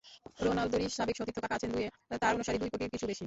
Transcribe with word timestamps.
রোনালদোরই 0.39 0.87
সাবেক 0.89 1.15
সতীর্থ 1.17 1.37
কাকা 1.39 1.55
আছেন 1.57 1.69
দুয়ে, 1.73 1.87
তাঁর 2.21 2.33
অনুসারী 2.33 2.57
দুই 2.57 2.69
কোটির 2.71 2.91
কিছু 2.93 3.05
বেশি। 3.07 3.19